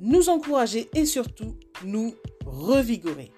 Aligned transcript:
nous 0.00 0.28
encourager 0.28 0.88
et 0.94 1.06
surtout 1.06 1.56
nous 1.84 2.14
revigorer. 2.44 3.32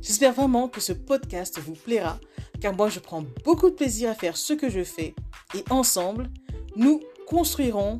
J'espère 0.00 0.32
vraiment 0.32 0.68
que 0.68 0.80
ce 0.80 0.92
podcast 0.92 1.58
vous 1.58 1.74
plaira 1.74 2.18
car 2.60 2.74
moi 2.74 2.88
je 2.88 3.00
prends 3.00 3.24
beaucoup 3.44 3.70
de 3.70 3.74
plaisir 3.74 4.10
à 4.10 4.14
faire 4.14 4.36
ce 4.36 4.52
que 4.52 4.68
je 4.68 4.84
fais 4.84 5.14
et 5.54 5.64
ensemble 5.70 6.30
nous 6.76 7.00
construirons 7.26 7.98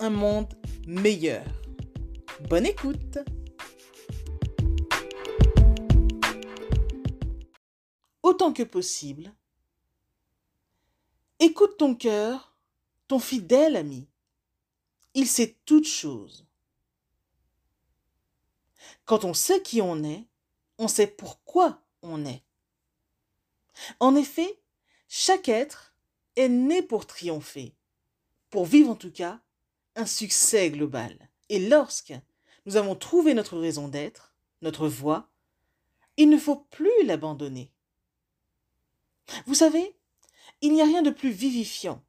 un 0.00 0.10
monde 0.10 0.52
meilleur. 0.86 1.44
Bonne 2.48 2.66
écoute 2.66 3.18
Autant 8.22 8.54
que 8.54 8.62
possible, 8.62 9.32
écoute 11.38 11.76
ton 11.76 11.94
cœur, 11.94 12.56
ton 13.06 13.18
fidèle 13.18 13.76
ami. 13.76 14.08
Il 15.14 15.26
sait 15.26 15.56
toutes 15.66 15.86
choses. 15.86 16.46
Quand 19.04 19.24
on 19.24 19.34
sait 19.34 19.62
qui 19.62 19.80
on 19.80 20.02
est, 20.02 20.24
on 20.78 20.88
sait 20.88 21.06
pourquoi 21.06 21.82
on 22.02 22.24
est. 22.26 22.42
En 24.00 24.14
effet, 24.14 24.60
chaque 25.08 25.48
être 25.48 25.94
est 26.36 26.48
né 26.48 26.82
pour 26.82 27.06
triompher, 27.06 27.74
pour 28.50 28.66
vivre 28.66 28.90
en 28.90 28.96
tout 28.96 29.12
cas 29.12 29.40
un 29.96 30.06
succès 30.06 30.70
global. 30.70 31.28
Et 31.48 31.58
lorsque 31.58 32.14
nous 32.66 32.76
avons 32.76 32.94
trouvé 32.94 33.34
notre 33.34 33.58
raison 33.58 33.88
d'être, 33.88 34.34
notre 34.62 34.88
voie, 34.88 35.30
il 36.16 36.30
ne 36.30 36.38
faut 36.38 36.56
plus 36.56 37.04
l'abandonner. 37.04 37.70
Vous 39.46 39.54
savez, 39.54 39.96
il 40.60 40.72
n'y 40.72 40.82
a 40.82 40.86
rien 40.86 41.02
de 41.02 41.10
plus 41.10 41.30
vivifiant 41.30 42.02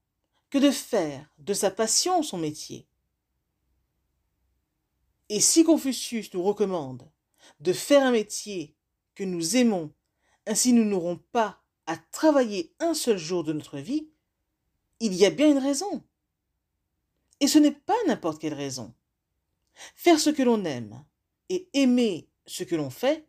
que 0.49 0.57
de 0.57 0.71
faire 0.71 1.29
de 1.39 1.53
sa 1.53 1.71
passion 1.71 2.23
son 2.23 2.37
métier. 2.37 2.87
Et 5.29 5.39
si 5.39 5.63
Confucius 5.63 6.33
nous 6.33 6.43
recommande 6.43 7.09
de 7.59 7.73
faire 7.73 8.03
un 8.03 8.11
métier 8.11 8.75
que 9.15 9.23
nous 9.23 9.55
aimons, 9.55 9.93
ainsi 10.45 10.73
nous 10.73 10.85
n'aurons 10.85 11.17
pas 11.31 11.61
à 11.87 11.97
travailler 11.97 12.73
un 12.79 12.93
seul 12.93 13.17
jour 13.17 13.43
de 13.43 13.53
notre 13.53 13.79
vie, 13.79 14.09
il 14.99 15.13
y 15.13 15.25
a 15.25 15.29
bien 15.29 15.49
une 15.49 15.57
raison. 15.57 16.03
Et 17.39 17.47
ce 17.47 17.59
n'est 17.59 17.71
pas 17.71 17.95
n'importe 18.07 18.39
quelle 18.39 18.53
raison. 18.53 18.93
Faire 19.95 20.19
ce 20.19 20.29
que 20.29 20.43
l'on 20.43 20.63
aime 20.65 21.03
et 21.49 21.69
aimer 21.73 22.29
ce 22.45 22.63
que 22.63 22.75
l'on 22.75 22.89
fait 22.89 23.27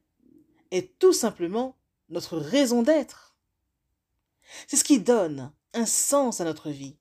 est 0.70 0.98
tout 0.98 1.12
simplement 1.12 1.76
notre 2.08 2.38
raison 2.38 2.82
d'être. 2.82 3.36
C'est 4.66 4.76
ce 4.76 4.84
qui 4.84 5.00
donne 5.00 5.52
un 5.74 5.86
sens 5.86 6.40
à 6.40 6.44
notre 6.44 6.70
vie. 6.70 6.96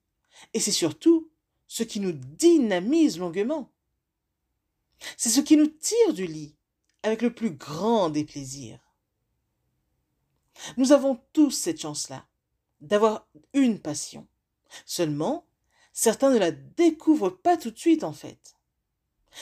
Et 0.53 0.59
c'est 0.59 0.71
surtout 0.71 1.29
ce 1.67 1.83
qui 1.83 1.99
nous 1.99 2.11
dynamise 2.11 3.19
longuement. 3.19 3.71
C'est 5.17 5.29
ce 5.29 5.41
qui 5.41 5.57
nous 5.57 5.67
tire 5.67 6.13
du 6.13 6.25
lit 6.25 6.55
avec 7.03 7.21
le 7.21 7.33
plus 7.33 7.51
grand 7.51 8.09
des 8.09 8.25
plaisirs. 8.25 8.79
Nous 10.77 10.91
avons 10.91 11.21
tous 11.33 11.51
cette 11.51 11.81
chance-là, 11.81 12.25
d'avoir 12.81 13.27
une 13.53 13.79
passion. 13.79 14.27
Seulement, 14.85 15.45
certains 15.93 16.31
ne 16.31 16.37
la 16.37 16.51
découvrent 16.51 17.29
pas 17.29 17.57
tout 17.57 17.71
de 17.71 17.77
suite 17.77 18.03
en 18.03 18.13
fait. 18.13 18.55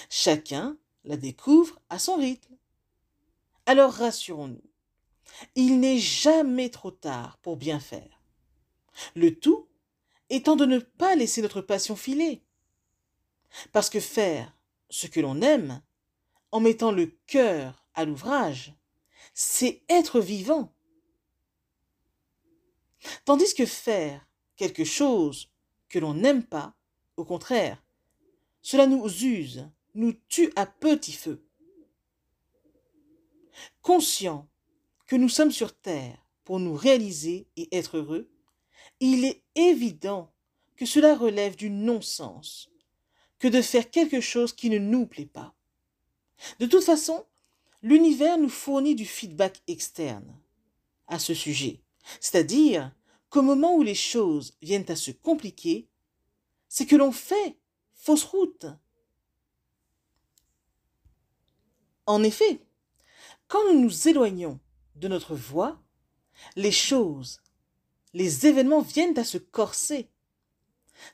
Chacun 0.10 0.78
la 1.04 1.18
découvre 1.18 1.80
à 1.90 2.00
son 2.00 2.16
rythme. 2.16 2.56
Alors 3.66 3.94
rassurons-nous, 3.94 4.64
il 5.56 5.80
n'est 5.80 6.00
jamais 6.00 6.70
trop 6.70 6.92
tard 6.92 7.38
pour 7.38 7.58
bien 7.58 7.80
faire. 7.80 8.22
Le 9.16 9.38
tout 9.38 9.68
étant 10.30 10.56
de 10.56 10.66
ne 10.66 10.80
pas 10.80 11.16
laisser 11.16 11.42
notre 11.42 11.62
passion 11.62 11.96
filer. 11.96 12.44
Parce 13.72 13.90
que 13.90 14.00
faire 14.00 14.53
ce 14.94 15.08
que 15.08 15.20
l'on 15.20 15.42
aime, 15.42 15.82
en 16.52 16.60
mettant 16.60 16.92
le 16.92 17.08
cœur 17.26 17.84
à 17.96 18.06
l'ouvrage, 18.06 18.76
c'est 19.34 19.82
être 19.90 20.20
vivant. 20.20 20.72
Tandis 23.26 23.56
que 23.56 23.66
faire 23.66 24.30
quelque 24.56 24.84
chose 24.84 25.50
que 25.90 25.98
l'on 25.98 26.14
n'aime 26.14 26.44
pas, 26.44 26.76
au 27.18 27.26
contraire, 27.26 27.84
cela 28.62 28.86
nous 28.86 29.08
use, 29.08 29.68
nous 29.96 30.14
tue 30.30 30.54
à 30.56 30.68
petit 30.68 31.14
feu. 31.14 31.44
Conscient 33.82 34.48
que 35.08 35.16
nous 35.16 35.30
sommes 35.30 35.52
sur 35.52 35.76
Terre 35.76 36.24
pour 36.44 36.60
nous 36.60 36.76
réaliser 36.76 37.48
et 37.56 37.76
être 37.76 37.98
heureux, 37.98 38.30
il 39.00 39.26
est 39.26 39.42
évident 39.56 40.32
que 40.76 40.86
cela 40.86 41.16
relève 41.16 41.56
du 41.56 41.72
non-sens 41.72 42.70
que 43.44 43.50
de 43.50 43.62
faire 43.62 43.92
quelque 43.92 44.22
chose 44.22 44.54
qui 44.54 44.70
ne 44.70 44.78
nous 44.78 45.06
plaît 45.06 45.26
pas. 45.26 45.54
De 46.62 46.66
toute 46.66 46.86
façon, 46.86 47.26
l'univers 47.82 48.38
nous 48.38 48.48
fournit 48.48 48.96
du 48.96 49.06
feedback 49.06 49.62
externe 49.68 50.34
à 51.08 51.20
ce 51.20 51.34
sujet, 51.34 51.82
c'est-à-dire 52.22 52.96
qu'au 53.30 53.42
moment 53.42 53.76
où 53.76 53.84
les 53.84 53.96
choses 53.96 54.56
viennent 54.62 54.90
à 54.90 54.96
se 54.96 55.12
compliquer, 55.12 55.90
c'est 56.70 56.86
que 56.86 56.96
l'on 56.96 57.12
fait 57.12 57.58
fausse 57.94 58.24
route. 58.24 58.66
En 62.06 62.24
effet, 62.24 62.62
quand 63.50 63.74
nous 63.74 63.82
nous 63.82 64.08
éloignons 64.08 64.62
de 64.96 65.10
notre 65.10 65.36
voie, 65.36 65.84
les 66.56 66.72
choses, 66.72 67.42
les 68.14 68.48
événements 68.48 68.82
viennent 68.82 69.20
à 69.20 69.26
se 69.26 69.38
corser. 69.38 70.10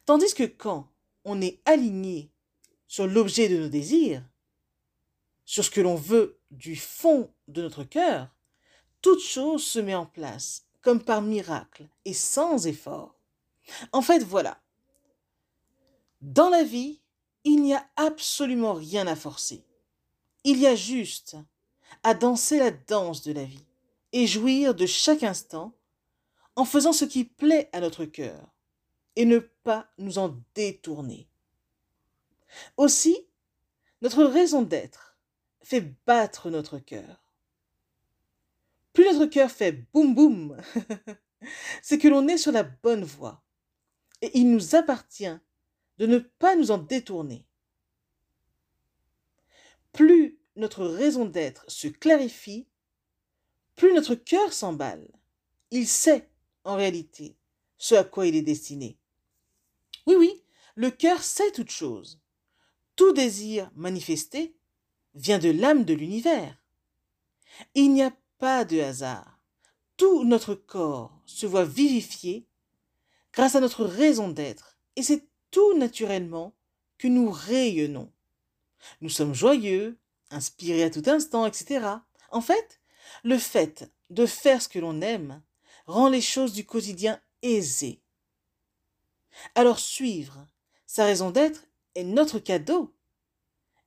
Tandis 0.06 0.36
que 0.36 0.44
quand 0.44 0.89
on 1.26 1.42
est 1.42 1.62
aligné 1.66 2.32
sur 2.88 3.08
l'objet 3.08 3.50
de 3.50 3.58
nos 3.58 3.70
désirs, 3.70 4.24
sur 5.46 5.64
ce 5.64 5.70
que 5.70 5.82
l'on 5.82 5.96
veut 5.96 6.40
du 6.52 6.76
fond 6.76 7.32
de 7.48 7.62
notre 7.62 7.84
cœur, 7.84 8.30
toute 9.02 9.22
chose 9.22 9.64
se 9.64 9.80
met 9.80 9.96
en 9.96 10.06
place, 10.06 10.68
comme 10.82 11.04
par 11.04 11.22
miracle 11.22 11.88
et 12.06 12.14
sans 12.14 12.68
effort. 12.68 13.16
En 13.92 14.02
fait, 14.02 14.24
voilà. 14.24 14.62
Dans 16.22 16.50
la 16.50 16.64
vie, 16.64 17.02
il 17.44 17.62
n'y 17.62 17.74
a 17.74 17.88
absolument 17.96 18.74
rien 18.74 19.08
à 19.08 19.16
forcer. 19.16 19.64
Il 20.44 20.60
y 20.60 20.68
a 20.68 20.76
juste 20.76 21.38
à 22.04 22.14
danser 22.14 22.60
la 22.60 22.72
danse 22.72 23.24
de 23.24 23.34
la 23.34 23.44
vie 23.44 23.66
et 24.12 24.28
jouir 24.28 24.76
de 24.76 24.86
chaque 24.86 25.24
instant 25.24 25.74
en 26.56 26.66
faisant 26.66 26.94
ce 26.94 27.06
qui 27.06 27.24
plaît 27.24 27.70
à 27.72 27.80
notre 27.80 28.06
cœur 28.06 28.48
et 29.16 29.26
ne 29.26 29.40
nous 29.98 30.18
en 30.18 30.38
détourner. 30.56 31.28
Aussi, 32.78 33.28
notre 34.02 34.24
raison 34.24 34.62
d'être 34.62 35.18
fait 35.62 35.82
battre 36.06 36.50
notre 36.50 36.80
cœur. 36.80 37.34
Plus 38.94 39.06
notre 39.06 39.26
cœur 39.26 39.52
fait 39.52 39.72
boum 39.94 40.16
boum, 40.16 40.58
c'est 41.82 41.98
que 41.98 42.08
l'on 42.08 42.28
est 42.28 42.38
sur 42.38 42.52
la 42.52 42.64
bonne 42.64 43.04
voie 43.04 43.44
et 44.22 44.38
il 44.38 44.52
nous 44.52 44.76
appartient 44.76 45.38
de 45.98 46.06
ne 46.06 46.18
pas 46.18 46.56
nous 46.56 46.72
en 46.72 46.78
détourner. 46.78 47.46
Plus 49.92 50.40
notre 50.56 50.86
raison 50.86 51.26
d'être 51.26 51.70
se 51.70 51.88
clarifie, 51.88 52.68
plus 53.76 53.94
notre 53.94 54.16
cœur 54.16 54.54
s'emballe. 54.54 55.08
Il 55.72 55.88
sait, 55.88 56.30
en 56.64 56.76
réalité, 56.76 57.38
ce 57.78 57.96
à 57.96 58.04
quoi 58.04 58.28
il 58.28 58.36
est 58.36 58.42
destiné. 58.42 58.99
Oui, 60.10 60.16
oui, 60.18 60.44
le 60.74 60.90
cœur 60.90 61.22
sait 61.22 61.52
toute 61.52 61.70
chose. 61.70 62.20
Tout 62.96 63.14
désir 63.14 63.70
manifesté 63.76 64.56
vient 65.14 65.38
de 65.38 65.52
l'âme 65.52 65.86
de 65.86 65.94
l'univers. 65.94 66.58
Il 67.76 67.94
n'y 67.94 68.02
a 68.02 68.12
pas 68.40 68.66
de 68.66 68.80
hasard. 68.80 69.40
Tout 69.98 70.24
notre 70.24 70.56
corps 70.56 71.22
se 71.28 71.46
voit 71.46 71.64
vivifié 71.64 72.48
grâce 73.34 73.54
à 73.54 73.60
notre 73.60 73.86
raison 73.86 74.30
d'être, 74.30 74.80
et 74.96 75.04
c'est 75.04 75.28
tout 75.52 75.78
naturellement 75.78 76.56
que 76.98 77.08
nous 77.08 77.30
rayonnons. 77.30 78.12
Nous 79.02 79.10
sommes 79.10 79.36
joyeux, 79.36 80.00
inspirés 80.32 80.86
à 80.86 80.90
tout 80.90 81.04
instant, 81.06 81.46
etc. 81.46 81.86
En 82.32 82.42
fait, 82.42 82.82
le 83.24 83.38
fait 83.38 83.92
de 84.10 84.26
faire 84.26 84.60
ce 84.60 84.70
que 84.70 84.80
l'on 84.80 85.02
aime 85.02 85.44
rend 85.86 86.10
les 86.10 86.22
choses 86.22 86.54
du 86.54 86.66
quotidien 86.66 87.22
aisées. 87.44 88.02
Alors 89.56 89.80
suivre 89.80 90.48
sa 90.86 91.06
raison 91.06 91.32
d'être 91.32 91.66
est 91.96 92.04
notre 92.04 92.40
cadeau. 92.40 92.96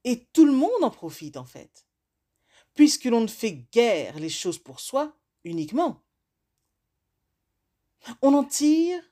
Et 0.04 0.24
tout 0.32 0.44
le 0.44 0.52
monde 0.52 0.82
en 0.82 0.90
profite 0.90 1.36
en 1.36 1.44
fait. 1.44 1.86
puisque 2.74 3.04
l'on 3.04 3.20
ne 3.20 3.26
fait 3.26 3.52
guère 3.72 4.18
les 4.18 4.28
choses 4.28 4.58
pour 4.58 4.80
soi 4.80 5.16
uniquement. 5.44 6.02
On 8.20 8.34
en 8.34 8.44
tire 8.44 9.02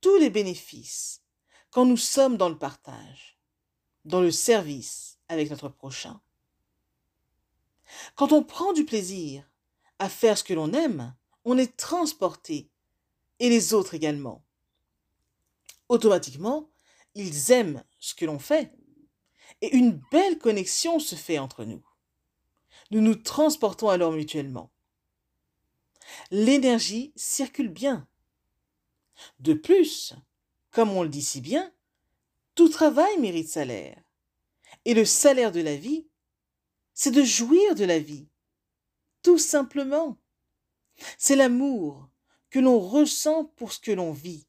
tous 0.00 0.16
les 0.18 0.30
bénéfices 0.30 1.22
quand 1.70 1.84
nous 1.84 1.96
sommes 1.96 2.36
dans 2.36 2.48
le 2.48 2.58
partage, 2.58 3.38
dans 4.04 4.20
le 4.20 4.30
service 4.30 5.18
avec 5.28 5.50
notre 5.50 5.68
prochain. 5.68 6.20
Quand 8.14 8.32
on 8.32 8.42
prend 8.42 8.72
du 8.72 8.84
plaisir 8.84 9.50
à 9.98 10.08
faire 10.08 10.38
ce 10.38 10.44
que 10.44 10.54
l'on 10.54 10.72
aime, 10.72 11.14
on 11.44 11.58
est 11.58 11.76
transporté, 11.76 12.70
et 13.38 13.48
les 13.48 13.74
autres 13.74 13.94
également. 13.94 14.45
Automatiquement, 15.88 16.68
ils 17.14 17.52
aiment 17.52 17.82
ce 17.98 18.14
que 18.14 18.24
l'on 18.24 18.38
fait, 18.38 18.72
et 19.60 19.74
une 19.76 20.00
belle 20.10 20.38
connexion 20.38 20.98
se 20.98 21.14
fait 21.14 21.38
entre 21.38 21.64
nous. 21.64 21.84
Nous 22.90 23.00
nous 23.00 23.14
transportons 23.14 23.88
alors 23.88 24.12
mutuellement. 24.12 24.70
L'énergie 26.30 27.12
circule 27.16 27.68
bien. 27.68 28.06
De 29.40 29.54
plus, 29.54 30.14
comme 30.70 30.90
on 30.90 31.02
le 31.02 31.08
dit 31.08 31.22
si 31.22 31.40
bien, 31.40 31.72
tout 32.54 32.68
travail 32.68 33.18
mérite 33.18 33.48
salaire. 33.48 34.02
Et 34.84 34.94
le 34.94 35.04
salaire 35.04 35.52
de 35.52 35.60
la 35.60 35.76
vie, 35.76 36.06
c'est 36.94 37.10
de 37.10 37.22
jouir 37.22 37.74
de 37.74 37.84
la 37.84 37.98
vie. 37.98 38.28
Tout 39.22 39.38
simplement. 39.38 40.18
C'est 41.18 41.36
l'amour 41.36 42.08
que 42.50 42.58
l'on 42.58 42.78
ressent 42.78 43.44
pour 43.56 43.72
ce 43.72 43.80
que 43.80 43.92
l'on 43.92 44.12
vit. 44.12 44.46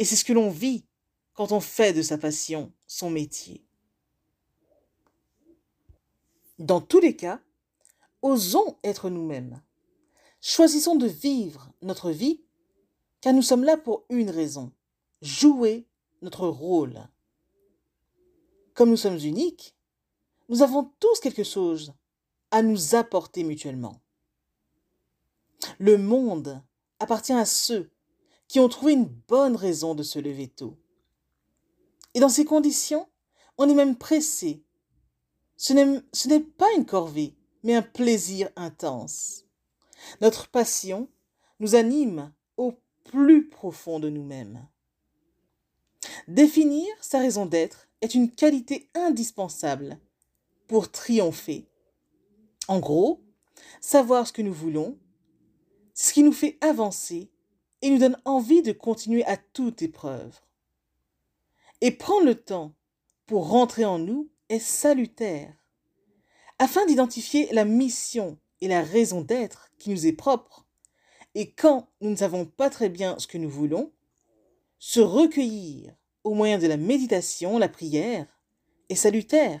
Et 0.00 0.04
c'est 0.06 0.16
ce 0.16 0.24
que 0.24 0.32
l'on 0.32 0.48
vit 0.48 0.86
quand 1.34 1.52
on 1.52 1.60
fait 1.60 1.92
de 1.92 2.00
sa 2.00 2.16
passion 2.16 2.72
son 2.86 3.10
métier. 3.10 3.62
Dans 6.58 6.80
tous 6.80 7.00
les 7.00 7.14
cas, 7.14 7.38
osons 8.22 8.78
être 8.82 9.10
nous-mêmes. 9.10 9.60
Choisissons 10.40 10.96
de 10.96 11.06
vivre 11.06 11.70
notre 11.82 12.12
vie, 12.12 12.42
car 13.20 13.34
nous 13.34 13.42
sommes 13.42 13.62
là 13.62 13.76
pour 13.76 14.06
une 14.08 14.30
raison, 14.30 14.72
jouer 15.20 15.86
notre 16.22 16.48
rôle. 16.48 17.06
Comme 18.72 18.88
nous 18.88 18.96
sommes 18.96 19.18
uniques, 19.18 19.76
nous 20.48 20.62
avons 20.62 20.90
tous 20.98 21.20
quelque 21.20 21.44
chose 21.44 21.92
à 22.50 22.62
nous 22.62 22.94
apporter 22.94 23.44
mutuellement. 23.44 24.00
Le 25.78 25.98
monde 25.98 26.62
appartient 27.00 27.34
à 27.34 27.44
ceux 27.44 27.90
qui 28.50 28.58
ont 28.58 28.68
trouvé 28.68 28.94
une 28.94 29.06
bonne 29.06 29.54
raison 29.54 29.94
de 29.94 30.02
se 30.02 30.18
lever 30.18 30.48
tôt. 30.48 30.76
Et 32.14 32.18
dans 32.18 32.28
ces 32.28 32.44
conditions, 32.44 33.06
on 33.58 33.68
est 33.68 33.74
même 33.74 33.94
pressé 33.94 34.64
ce 35.56 35.72
n'est 36.28 36.40
pas 36.40 36.66
une 36.76 36.84
corvée, 36.84 37.36
mais 37.62 37.76
un 37.76 37.82
plaisir 37.82 38.48
intense. 38.56 39.44
Notre 40.20 40.48
passion 40.48 41.08
nous 41.60 41.76
anime 41.76 42.32
au 42.56 42.74
plus 43.04 43.48
profond 43.48 44.00
de 44.00 44.08
nous-mêmes. 44.08 44.66
Définir 46.26 46.88
sa 47.00 47.20
raison 47.20 47.46
d'être 47.46 47.86
est 48.00 48.16
une 48.16 48.32
qualité 48.32 48.90
indispensable 48.94 50.00
pour 50.66 50.90
triompher. 50.90 51.68
En 52.66 52.80
gros, 52.80 53.22
savoir 53.80 54.26
ce 54.26 54.32
que 54.32 54.42
nous 54.42 54.52
voulons, 54.52 54.98
ce 55.94 56.12
qui 56.12 56.24
nous 56.24 56.32
fait 56.32 56.58
avancer 56.62 57.30
et 57.82 57.90
nous 57.90 57.98
donne 57.98 58.20
envie 58.24 58.62
de 58.62 58.72
continuer 58.72 59.24
à 59.24 59.36
toute 59.36 59.82
épreuve. 59.82 60.40
Et 61.80 61.90
prendre 61.90 62.26
le 62.26 62.34
temps 62.34 62.74
pour 63.26 63.48
rentrer 63.48 63.84
en 63.84 63.98
nous 63.98 64.28
est 64.48 64.58
salutaire, 64.58 65.54
afin 66.58 66.84
d'identifier 66.86 67.48
la 67.52 67.64
mission 67.64 68.38
et 68.60 68.68
la 68.68 68.82
raison 68.82 69.22
d'être 69.22 69.70
qui 69.78 69.90
nous 69.90 70.06
est 70.06 70.12
propre. 70.12 70.66
Et 71.34 71.52
quand 71.52 71.88
nous 72.00 72.10
ne 72.10 72.16
savons 72.16 72.44
pas 72.44 72.70
très 72.70 72.88
bien 72.88 73.18
ce 73.18 73.26
que 73.26 73.38
nous 73.38 73.48
voulons, 73.48 73.92
se 74.78 75.00
recueillir 75.00 75.94
au 76.24 76.34
moyen 76.34 76.58
de 76.58 76.66
la 76.66 76.76
méditation, 76.76 77.58
la 77.58 77.68
prière, 77.68 78.26
est 78.88 78.94
salutaire. 78.94 79.60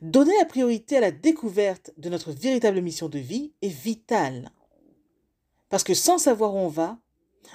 Donner 0.00 0.36
la 0.38 0.44
priorité 0.44 0.96
à 0.96 1.00
la 1.00 1.10
découverte 1.10 1.92
de 1.96 2.08
notre 2.08 2.32
véritable 2.32 2.80
mission 2.80 3.08
de 3.08 3.18
vie 3.18 3.52
est 3.62 3.68
vital. 3.68 4.50
Parce 5.70 5.84
que 5.84 5.94
sans 5.94 6.18
savoir 6.18 6.54
où 6.54 6.58
on 6.58 6.68
va, 6.68 6.98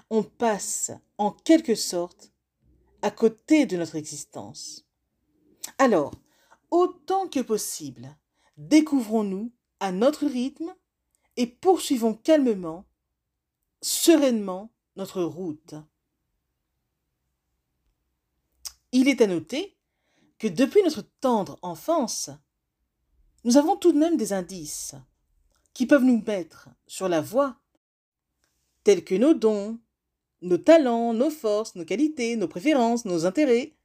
on 0.09 0.23
passe 0.23 0.91
en 1.19 1.31
quelque 1.31 1.75
sorte 1.75 2.31
à 3.03 3.11
côté 3.11 3.67
de 3.67 3.77
notre 3.77 3.95
existence. 3.95 4.87
Alors, 5.77 6.11
autant 6.71 7.27
que 7.27 7.41
possible, 7.41 8.17
découvrons-nous 8.57 9.53
à 9.79 9.91
notre 9.91 10.25
rythme 10.25 10.73
et 11.37 11.45
poursuivons 11.45 12.13
calmement, 12.13 12.85
sereinement 13.81 14.71
notre 14.95 15.21
route. 15.21 15.75
Il 18.91 19.09
est 19.09 19.21
à 19.21 19.27
noter 19.27 19.77
que 20.39 20.47
depuis 20.47 20.81
notre 20.83 21.01
tendre 21.19 21.59
enfance, 21.61 22.29
nous 23.43 23.57
avons 23.57 23.75
tout 23.75 23.91
de 23.91 23.99
même 23.99 24.17
des 24.17 24.31
indices 24.31 24.95
qui 25.73 25.85
peuvent 25.85 26.03
nous 26.03 26.23
mettre 26.25 26.69
sur 26.87 27.09
la 27.09 27.19
voie, 27.19 27.59
tels 28.85 29.03
que 29.03 29.15
nos 29.15 29.33
dons, 29.33 29.77
nos 30.41 30.57
talents, 30.57 31.13
nos 31.13 31.31
forces, 31.31 31.75
nos 31.75 31.83
qualités, 31.83 32.37
nos 32.37 32.47
préférences, 32.47 33.03
nos 33.03 33.25
intérêts, 33.25 33.75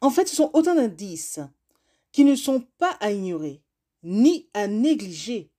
en 0.00 0.10
fait, 0.10 0.26
ce 0.28 0.36
sont 0.36 0.50
autant 0.54 0.74
d'indices 0.74 1.40
qui 2.10 2.24
ne 2.24 2.34
sont 2.34 2.66
pas 2.78 2.92
à 3.00 3.12
ignorer, 3.12 3.62
ni 4.02 4.48
à 4.54 4.66
négliger. 4.66 5.50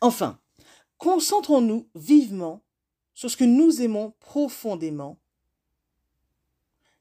Enfin, 0.00 0.38
concentrons-nous 0.98 1.88
vivement 1.94 2.62
sur 3.14 3.30
ce 3.30 3.36
que 3.36 3.44
nous 3.44 3.82
aimons 3.82 4.14
profondément, 4.20 5.18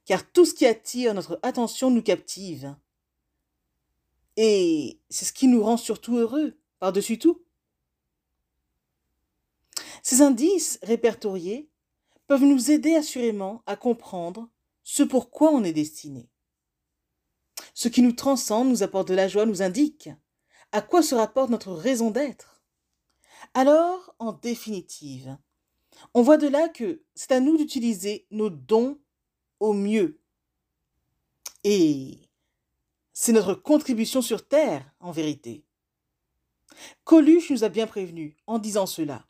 car 0.05 0.29
tout 0.31 0.45
ce 0.45 0.53
qui 0.53 0.65
attire 0.65 1.13
notre 1.13 1.39
attention 1.43 1.91
nous 1.91 2.01
captive. 2.01 2.75
Et 4.37 4.99
c'est 5.09 5.25
ce 5.25 5.33
qui 5.33 5.47
nous 5.47 5.63
rend 5.63 5.77
surtout 5.77 6.17
heureux, 6.17 6.57
par-dessus 6.79 7.19
tout. 7.19 7.44
Ces 10.07 10.21
indices 10.21 10.77
répertoriés 10.83 11.67
peuvent 12.27 12.43
nous 12.43 12.69
aider 12.69 12.93
assurément 12.93 13.63
à 13.65 13.75
comprendre 13.75 14.47
ce 14.83 15.01
pourquoi 15.01 15.49
on 15.49 15.63
est 15.63 15.73
destiné. 15.73 16.29
Ce 17.73 17.87
qui 17.87 18.03
nous 18.03 18.11
transcende, 18.11 18.69
nous 18.69 18.83
apporte 18.83 19.07
de 19.07 19.15
la 19.15 19.27
joie, 19.27 19.47
nous 19.47 19.63
indique 19.63 20.11
à 20.71 20.83
quoi 20.83 21.01
se 21.01 21.15
rapporte 21.15 21.49
notre 21.49 21.71
raison 21.71 22.11
d'être. 22.11 22.61
Alors, 23.55 24.15
en 24.19 24.31
définitive, 24.31 25.39
on 26.13 26.21
voit 26.21 26.37
de 26.37 26.49
là 26.49 26.69
que 26.69 27.01
c'est 27.15 27.31
à 27.31 27.39
nous 27.39 27.57
d'utiliser 27.57 28.27
nos 28.29 28.51
dons 28.51 28.99
au 29.59 29.73
mieux. 29.73 30.21
Et 31.63 32.29
c'est 33.11 33.33
notre 33.33 33.55
contribution 33.55 34.21
sur 34.21 34.47
Terre, 34.47 34.87
en 34.99 35.11
vérité. 35.11 35.65
Coluche 37.05 37.49
nous 37.49 37.63
a 37.63 37.69
bien 37.69 37.87
prévenu 37.87 38.37
en 38.45 38.59
disant 38.59 38.85
cela. 38.85 39.25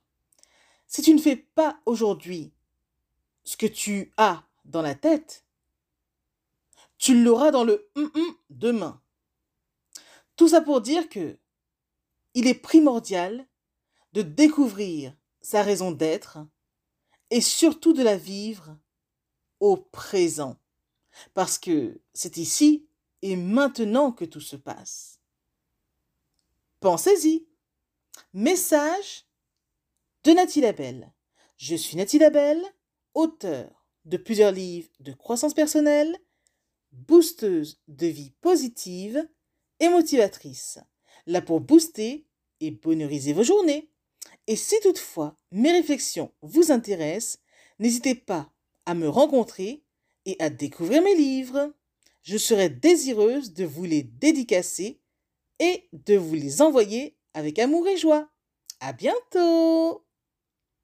Si 0.88 1.02
tu 1.02 1.14
ne 1.14 1.22
fais 1.22 1.36
pas 1.36 1.80
aujourd'hui 1.86 2.54
ce 3.44 3.58
que 3.58 3.66
tu 3.66 4.14
as 4.18 4.44
dans 4.66 4.82
la 4.82 4.96
tête, 4.96 5.46
tu 6.98 7.24
l'auras 7.24 7.52
dans 7.52 7.64
le 7.64 7.90
demain. 8.50 9.02
Tout 10.36 10.50
ça 10.50 10.62
pour 10.62 10.82
dire 10.82 11.10
que 11.10 11.38
il 12.34 12.48
est 12.48 12.56
primordial 12.56 13.48
de 14.14 14.22
découvrir 14.22 15.16
sa 15.42 15.62
raison 15.62 15.92
d'être 15.92 16.40
et 17.30 17.42
surtout 17.42 17.94
de 17.94 18.04
la 18.04 18.18
vivre 18.18 18.78
au 19.60 19.78
présent. 19.78 20.58
Parce 21.34 21.58
que 21.58 22.02
c'est 22.14 22.38
ici 22.38 22.88
et 23.22 23.36
maintenant 23.36 24.12
que 24.12 24.26
tout 24.26 24.42
se 24.42 24.56
passe. 24.56 25.20
Pensez-y. 26.80 27.48
Message 28.34 29.26
de 30.26 30.32
Nathalie 30.32 30.62
Labelle. 30.62 31.14
Je 31.58 31.76
suis 31.76 31.98
Nathalie 31.98 32.24
Labelle, 32.24 32.64
auteur 33.14 33.86
de 34.06 34.18
plusieurs 34.18 34.52
livres 34.52 34.90
de 35.00 35.14
croissance 35.14 35.54
personnelle 35.54 36.18
boosteuse 36.92 37.80
de 37.88 38.08
vie 38.08 38.32
positive 38.42 39.28
et 39.80 39.88
motivatrice, 39.88 40.80
là 41.28 41.42
pour 41.42 41.62
booster 41.62 42.26
et 42.60 42.72
bonheuriser 42.72 43.34
vos 43.34 43.44
journées. 43.44 43.92
Et 44.48 44.56
si 44.56 44.76
toutefois 44.82 45.38
mes 45.52 45.72
réflexions 45.72 46.32
vous 46.42 46.72
intéressent, 46.72 47.40
n'hésitez 47.78 48.16
pas 48.16 48.52
à 48.88 48.96
me 48.96 49.08
rencontrer 49.08 49.84
et 50.26 50.38
à 50.40 50.50
découvrir 50.50 51.04
mes 51.04 51.16
livres. 51.16 51.72
Je 52.24 52.38
serai 52.38 52.70
désireuse 52.70 53.54
de 53.54 53.66
vous 53.66 53.84
les 53.84 54.02
dédicacer 54.02 55.00
et 55.60 55.88
de 55.94 56.16
vous 56.16 56.34
les 56.34 56.64
envoyer 56.64 57.16
avec 57.36 57.60
amour 57.60 57.88
et 57.88 57.98
joie. 57.98 58.28
À 58.80 58.92
bientôt! 58.92 60.05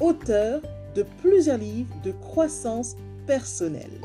auteure 0.00 0.60
de 0.94 1.04
plusieurs 1.20 1.58
livres 1.58 1.94
de 2.02 2.12
croissance 2.12 2.96
personnelle. 3.26 4.00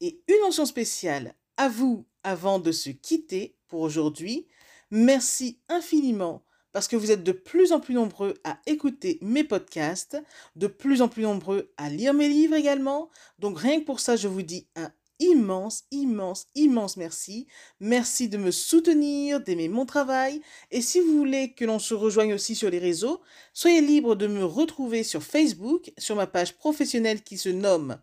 Et 0.00 0.22
une 0.28 0.40
mention 0.42 0.66
spéciale 0.66 1.34
à 1.56 1.68
vous 1.68 2.04
avant 2.22 2.58
de 2.58 2.72
se 2.72 2.90
quitter 2.90 3.56
pour 3.68 3.80
aujourd'hui. 3.80 4.46
Merci 4.90 5.60
infiniment 5.68 6.44
parce 6.72 6.88
que 6.88 6.96
vous 6.96 7.12
êtes 7.12 7.22
de 7.22 7.32
plus 7.32 7.72
en 7.72 7.78
plus 7.78 7.94
nombreux 7.94 8.34
à 8.42 8.58
écouter 8.66 9.18
mes 9.22 9.44
podcasts, 9.44 10.20
de 10.56 10.66
plus 10.66 11.02
en 11.02 11.08
plus 11.08 11.22
nombreux 11.22 11.72
à 11.76 11.88
lire 11.88 12.12
mes 12.12 12.28
livres 12.28 12.56
également. 12.56 13.10
Donc 13.38 13.58
rien 13.58 13.80
que 13.80 13.84
pour 13.84 14.00
ça, 14.00 14.16
je 14.16 14.26
vous 14.26 14.42
dis 14.42 14.66
un 14.74 14.90
immense, 15.18 15.84
immense, 15.90 16.46
immense 16.54 16.96
merci. 16.96 17.46
Merci 17.80 18.28
de 18.28 18.36
me 18.36 18.50
soutenir, 18.50 19.40
d'aimer 19.40 19.68
mon 19.68 19.86
travail. 19.86 20.40
Et 20.70 20.80
si 20.80 21.00
vous 21.00 21.16
voulez 21.16 21.52
que 21.52 21.64
l'on 21.64 21.78
se 21.78 21.94
rejoigne 21.94 22.34
aussi 22.34 22.54
sur 22.54 22.70
les 22.70 22.78
réseaux, 22.78 23.20
soyez 23.52 23.80
libre 23.80 24.14
de 24.14 24.26
me 24.26 24.44
retrouver 24.44 25.02
sur 25.02 25.22
Facebook, 25.22 25.92
sur 25.98 26.16
ma 26.16 26.26
page 26.26 26.56
professionnelle 26.56 27.22
qui 27.22 27.38
se 27.38 27.48
nomme 27.48 27.98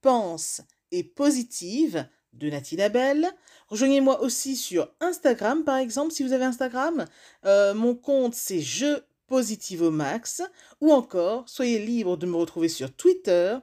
Pense 0.00 0.62
et 0.92 1.04
Positive 1.04 2.06
de 2.32 2.50
Nathalie 2.50 2.76
Labelle. 2.76 3.28
Rejoignez-moi 3.68 4.20
aussi 4.20 4.56
sur 4.56 4.88
Instagram, 5.00 5.64
par 5.64 5.78
exemple, 5.78 6.12
si 6.12 6.22
vous 6.22 6.32
avez 6.32 6.44
Instagram. 6.44 7.06
Euh, 7.44 7.74
mon 7.74 7.94
compte, 7.94 8.34
c'est 8.34 8.60
Je 8.60 9.00
Positive 9.26 9.82
au 9.82 9.90
Max. 9.90 10.42
Ou 10.80 10.92
encore, 10.92 11.48
soyez 11.48 11.78
libre 11.84 12.16
de 12.16 12.26
me 12.26 12.36
retrouver 12.36 12.68
sur 12.68 12.94
Twitter. 12.94 13.56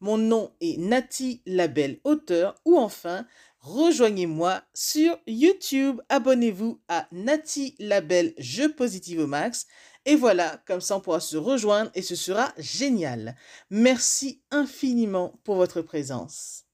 Mon 0.00 0.18
nom 0.18 0.52
est 0.60 0.78
Nati 0.78 1.42
Labelle 1.46 2.00
Auteur. 2.04 2.54
Ou 2.64 2.76
enfin, 2.76 3.26
rejoignez-moi 3.60 4.62
sur 4.74 5.18
YouTube. 5.26 6.00
Abonnez-vous 6.08 6.80
à 6.88 7.08
Nati 7.12 7.74
Labelle 7.78 8.34
Je 8.38 8.64
Positive 8.64 9.20
au 9.20 9.26
Max. 9.26 9.66
Et 10.04 10.14
voilà, 10.14 10.62
comme 10.66 10.80
ça 10.80 10.96
on 10.96 11.00
pourra 11.00 11.20
se 11.20 11.36
rejoindre 11.36 11.90
et 11.94 12.02
ce 12.02 12.14
sera 12.14 12.52
génial. 12.58 13.36
Merci 13.70 14.42
infiniment 14.50 15.40
pour 15.42 15.56
votre 15.56 15.82
présence. 15.82 16.65